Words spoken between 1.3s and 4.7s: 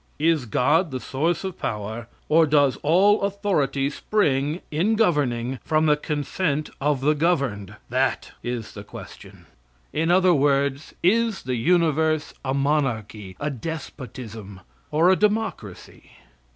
of power, or does all authority spring,